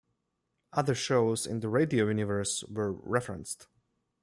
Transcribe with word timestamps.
Other 0.73 0.95
shows 0.95 1.45
in 1.45 1.59
the 1.59 1.69
radio 1.69 2.07
universe 2.07 2.63
were 2.63 2.91
referenced. 2.93 3.67